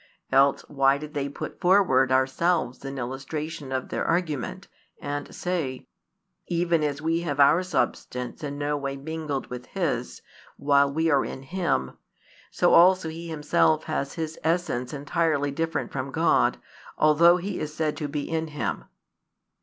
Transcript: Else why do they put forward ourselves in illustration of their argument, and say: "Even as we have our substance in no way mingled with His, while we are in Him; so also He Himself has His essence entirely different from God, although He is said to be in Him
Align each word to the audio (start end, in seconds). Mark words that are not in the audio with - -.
Else 0.31 0.65
why 0.67 0.97
do 0.97 1.07
they 1.07 1.29
put 1.29 1.61
forward 1.61 2.11
ourselves 2.11 2.83
in 2.83 2.97
illustration 2.97 3.71
of 3.71 3.89
their 3.89 4.03
argument, 4.03 4.67
and 4.99 5.31
say: 5.35 5.85
"Even 6.47 6.83
as 6.83 7.03
we 7.03 7.19
have 7.19 7.39
our 7.39 7.61
substance 7.61 8.43
in 8.43 8.57
no 8.57 8.75
way 8.75 8.97
mingled 8.97 9.51
with 9.51 9.67
His, 9.67 10.23
while 10.57 10.91
we 10.91 11.11
are 11.11 11.23
in 11.23 11.43
Him; 11.43 11.99
so 12.49 12.73
also 12.73 13.09
He 13.09 13.27
Himself 13.27 13.83
has 13.83 14.13
His 14.15 14.39
essence 14.43 14.91
entirely 14.91 15.51
different 15.51 15.91
from 15.91 16.09
God, 16.09 16.57
although 16.97 17.37
He 17.37 17.59
is 17.59 17.71
said 17.71 17.95
to 17.97 18.07
be 18.07 18.27
in 18.27 18.47
Him 18.47 18.85